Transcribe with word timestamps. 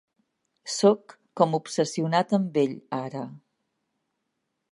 Sóc 0.75 1.13
com 1.41 1.53
obsessionat 1.57 2.35
amb 2.39 2.59
ell 2.63 2.75
ara. 3.01 3.23